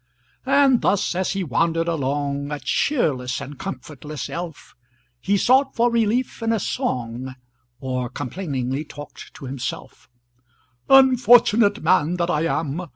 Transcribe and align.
And 0.47 0.81
thus 0.81 1.13
as 1.13 1.33
he 1.33 1.43
wandered 1.43 1.87
along, 1.87 2.49
A 2.51 2.59
cheerless 2.59 3.39
and 3.39 3.59
comfortless 3.59 4.31
elf, 4.31 4.73
He 5.19 5.37
sought 5.37 5.75
for 5.75 5.91
relief 5.91 6.41
in 6.41 6.51
a 6.51 6.59
song, 6.59 7.35
Or 7.79 8.09
complainingly 8.09 8.83
talked 8.83 9.31
to 9.35 9.45
himself:— 9.45 10.09
"Unfortunate 10.89 11.83
man 11.83 12.15
that 12.15 12.31
I 12.31 12.45
am! 12.45 12.81